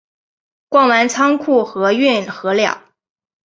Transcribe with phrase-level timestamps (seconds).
[0.67, 2.85] 逛完仓库和运河了